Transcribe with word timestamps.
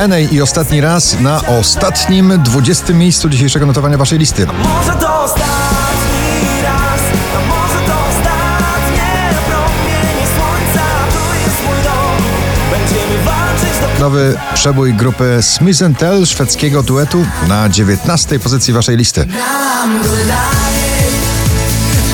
Enej 0.00 0.34
i 0.34 0.42
ostatni 0.42 0.80
raz 0.80 1.20
na 1.20 1.46
ostatnim 1.46 2.42
20 2.42 2.92
miejscu 2.92 3.28
dzisiejszego 3.28 3.66
notowania 3.66 3.98
waszej 3.98 4.18
listy. 4.18 4.46
Może 4.46 4.92
to 4.92 5.22
ostatni 5.22 6.62
raz, 6.62 7.00
a 7.36 7.40
może 7.48 7.86
to 7.86 7.92
ostatnie 8.08 9.34
promienie 9.46 10.26
słońca. 10.36 10.84
Tu 11.12 11.34
jest 11.44 11.64
mój 11.66 11.82
dom, 11.84 12.22
będziemy 12.70 13.24
walczyć 13.24 13.98
do 13.98 14.04
Nowy 14.04 14.38
przebój 14.54 14.94
grupy 14.94 15.38
Smith 15.40 15.80
Tell 15.98 16.26
szwedzkiego 16.26 16.82
duetu 16.82 17.26
na 17.48 17.68
19 17.68 18.38
pozycji 18.38 18.72
waszej 18.72 18.96
listy. 18.96 19.26
Good 19.26 20.18
lying. 20.26 21.20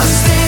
I'm 0.00 0.45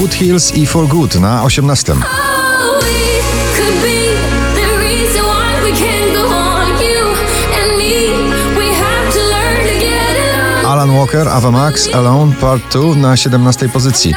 Foothills 0.00 0.56
i 0.56 0.66
For 0.66 0.86
Good 0.88 1.14
na 1.20 1.44
18. 1.44 1.92
Alan 10.66 10.90
Walker, 10.90 11.28
Ava 11.28 11.50
Max, 11.50 11.88
Alone 11.92 12.36
Part 12.40 12.72
2 12.72 12.96
na 12.96 13.16
17 13.16 13.68
pozycji. 13.68 14.14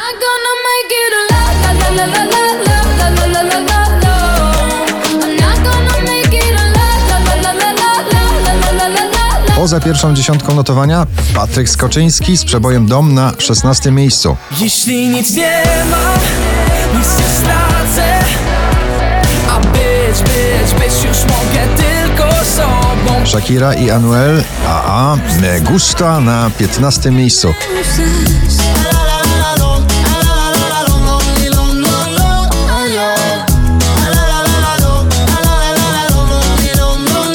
Poza 9.64 9.80
pierwszą 9.80 10.14
dziesiątką 10.14 10.56
notowania 10.56 11.08
Patryk 11.34 11.70
Skoczyński 11.70 12.38
z 12.38 12.46
przebojem 12.46 12.86
Dom 12.86 13.14
na 13.14 13.34
16 13.38 13.92
miejscu. 13.92 14.36
Jeśli 14.60 15.08
nic 15.08 15.36
nie 15.36 15.64
ma, 15.92 16.14
nic 17.00 17.08
nie 17.20 17.30
stracę 17.30 18.20
A 19.52 19.60
być, 19.60 20.22
być, 20.22 20.74
być 20.74 21.04
już 21.04 21.18
mogę 21.18 21.68
tylko 21.78 22.46
sobą 22.46 23.26
Shakira 23.26 23.74
i 23.74 23.92
Anuel, 23.92 24.44
a 24.68 25.16
Me 25.42 25.62
Gusta 25.62 26.20
na 26.20 26.50
15 26.58 27.12
miejscu. 27.12 27.54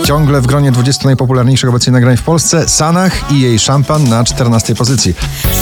Ciągle 0.09 0.41
w 0.41 0.47
gronie 0.47 0.73
20 0.73 1.05
najpopularniejszych 1.05 1.71
obecnie 1.71 1.93
nagrań 1.93 2.17
w 2.17 2.23
Polsce 2.23 2.69
Sanach 2.69 3.33
i 3.33 3.41
jej 3.41 3.59
szampan 3.59 4.09
na 4.09 4.25
14 4.25 4.75
pozycji. 4.75 5.15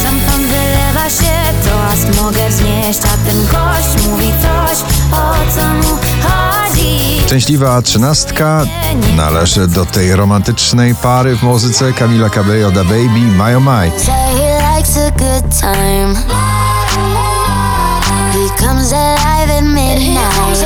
Szampan 0.02 0.40
wylewa 0.40 1.10
się, 1.10 1.32
toast 1.64 2.22
mogę 2.22 2.48
wznieść, 2.48 3.00
a 3.04 3.28
ten 3.28 3.46
gość 3.46 4.06
mówi 4.08 4.32
coś, 4.42 4.78
o 5.12 5.34
co 5.56 5.68
mu 5.74 5.96
chodzi. 6.22 7.20
Szczęśliwa 7.26 7.82
trzynastka 7.82 8.64
należy 9.16 9.68
do 9.68 9.86
tej 9.86 10.16
romantycznej 10.16 10.94
pary 10.94 11.36
w 11.36 11.42
muzyce 11.42 11.92
Camila 11.92 12.30
Cabello 12.30 12.70
da 12.70 12.84
Baby 12.84 13.20
My 13.38 13.56
Oh 13.56 13.60
My. 13.60 13.90
He 18.32 18.66
comes 18.66 18.92
alive 18.92 19.50
at 19.50 19.64
midnight. 19.64 20.65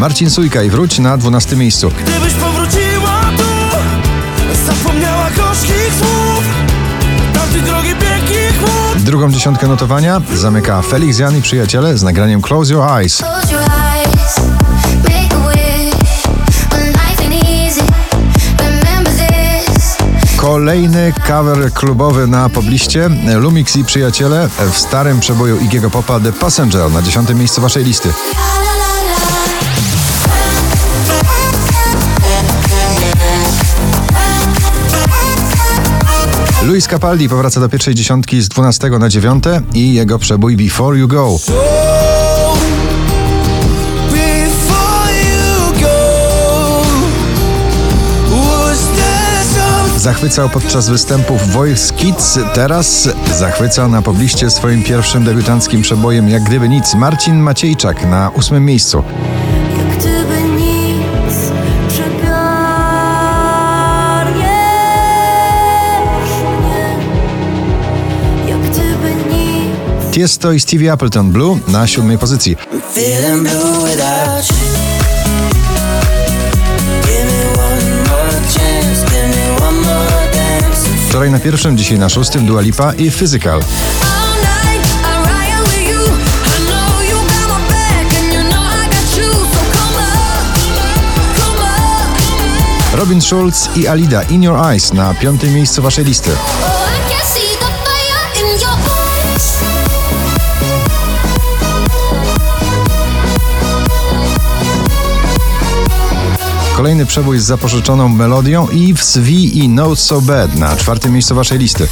Marcin 0.00 0.30
Sujka 0.30 0.62
i 0.62 0.70
Wróć 0.70 0.98
na 0.98 1.16
12 1.16 1.56
miejscu. 1.56 1.90
Gdybyś 1.90 2.34
powróciła 2.34 3.20
tu 3.36 3.76
Zapomniała 4.66 5.30
gorzkich 5.30 5.92
słów 5.98 6.44
Tamtej 7.34 7.62
drogi 7.62 7.88
pięknych 7.88 8.58
chłód 8.58 9.02
Drugą 9.02 9.32
dziesiątkę 9.32 9.68
notowania 9.68 10.22
zamyka 10.34 10.82
Felix 10.82 11.18
Jan 11.18 11.36
i 11.36 11.42
przyjaciele 11.42 11.98
z 11.98 12.02
nagraniem 12.02 12.42
Close 12.42 12.74
Your 12.74 12.84
Eyes. 12.90 13.22
Kolejny 20.36 21.12
cover 21.26 21.72
klubowy 21.72 22.26
na 22.26 22.48
pobliście 22.48 23.10
Lumix 23.36 23.76
i 23.76 23.84
przyjaciele 23.84 24.48
w 24.72 24.78
starym 24.78 25.20
przeboju 25.20 25.60
Igiego 25.60 25.90
Popa 25.90 26.20
The 26.20 26.32
Passenger 26.32 26.90
na 26.90 27.02
10 27.02 27.28
miejscu 27.28 27.60
waszej 27.60 27.84
listy. 27.84 28.08
Luis 36.66 36.86
Capaldi 36.88 37.28
powraca 37.28 37.60
do 37.60 37.68
pierwszej 37.68 37.94
dziesiątki 37.94 38.42
z 38.42 38.48
12 38.48 38.90
na 38.90 39.08
9 39.08 39.44
i 39.74 39.94
jego 39.94 40.18
przebój 40.18 40.56
Before 40.56 40.98
You 40.98 41.08
Go. 41.08 41.38
Zachwycał 49.96 50.48
podczas 50.48 50.88
występów 50.88 51.52
Voice 51.52 51.94
Kids, 51.94 52.38
teraz 52.54 53.08
zachwyca 53.38 53.88
na 53.88 54.02
pobliście 54.02 54.50
swoim 54.50 54.82
pierwszym 54.82 55.24
debiutanckim 55.24 55.82
przebojem 55.82 56.28
Jak 56.28 56.42
Gdyby 56.42 56.68
Nic 56.68 56.94
Marcin 56.94 57.36
Maciejczak 57.36 58.06
na 58.06 58.30
ósmym 58.30 58.64
miejscu. 58.64 59.02
Tiesto 70.16 70.52
i 70.52 70.60
Stevie 70.60 70.92
Appleton 70.92 71.30
Blue 71.30 71.58
na 71.68 71.86
siódmej 71.86 72.18
pozycji. 72.18 72.56
Wczoraj 81.08 81.30
na 81.30 81.38
pierwszym, 81.38 81.78
dzisiaj 81.78 81.98
na 81.98 82.08
szóstym 82.08 82.46
Dua 82.46 82.60
Lipa 82.60 82.92
i 82.94 83.10
Physical. 83.10 83.60
Robin 92.92 93.22
Schulz 93.22 93.68
i 93.76 93.88
Alida 93.88 94.22
In 94.22 94.42
Your 94.42 94.66
Eyes 94.66 94.92
na 94.92 95.14
piątym 95.14 95.54
miejscu 95.54 95.82
waszej 95.82 96.04
listy. 96.04 96.30
Kolejny 106.86 107.06
przebój 107.06 107.38
z 107.38 107.44
zapożyczoną 107.44 108.08
melodią 108.08 108.66
Eve's 108.66 109.18
V 109.18 109.30
i 109.30 109.68
Not 109.68 109.98
So 109.98 110.20
Bad 110.20 110.54
na 110.54 110.76
czwartym 110.76 111.12
miejscu 111.12 111.34
waszej 111.34 111.58
listy. 111.58 111.88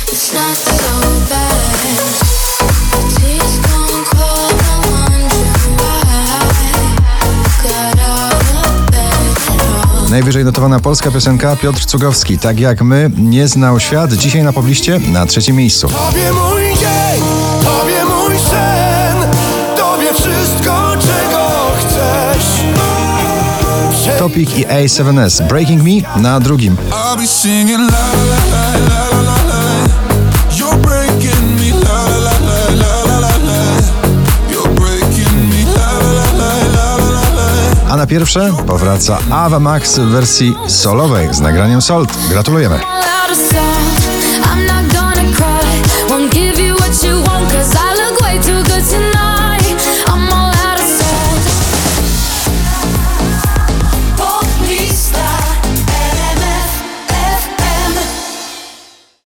Najwyżej 10.11 10.45
notowana 10.45 10.81
polska 10.81 11.11
piosenka 11.11 11.57
Piotr 11.57 11.85
Cugowski, 11.85 12.39
tak 12.39 12.61
jak 12.61 12.83
my, 12.83 13.11
nie 13.17 13.49
znał 13.49 13.81
świat, 13.81 14.13
dzisiaj 14.13 14.43
na 14.43 14.53
pobliście 14.53 15.01
na 15.13 15.27
trzecim 15.27 15.57
miejscu. 15.57 15.89
Topic 24.25 24.59
i 24.59 24.65
A7S. 24.65 25.49
Breaking 25.49 25.83
Me 25.83 26.21
na 26.21 26.41
drugim. 26.41 26.77
A 37.91 37.97
na 37.97 38.07
pierwsze 38.07 38.53
powraca 38.67 39.19
Ava 39.31 39.61
Max 39.61 39.99
w 39.99 40.09
wersji 40.09 40.55
solowej 40.69 41.35
z 41.35 41.41
nagraniem 41.41 41.83
Salt. 41.83 42.13
Gratulujemy. 42.31 42.81